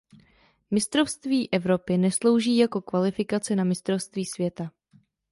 Mistrovství 0.71 1.49
Evropy 1.51 1.97
neslouží 1.97 2.57
jako 2.57 2.81
kvalifikace 2.81 3.55
na 3.55 3.63
Mistrovství 3.63 4.25
světa. 4.25 4.71